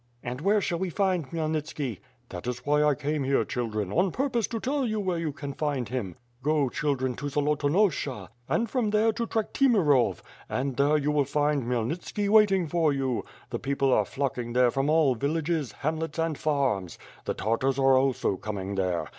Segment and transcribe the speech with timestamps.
[0.23, 1.99] "And where shall we find Khmyelnitski?"
[2.29, 5.53] "That is why I came here, children, on purpose to tell you where you can
[5.53, 6.15] find him.
[6.41, 11.91] Go, children, to Zolotonosha, and from there to Trekhtimirov, and there you will find Khmyel'
[11.93, 13.23] nitski waiting for you.
[13.51, 16.97] The people are flocking there from all villages, hamlets, and farms.
[17.25, 19.05] The Tartars are also coming there.